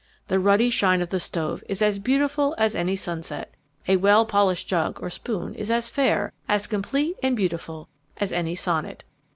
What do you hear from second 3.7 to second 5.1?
A well polished jug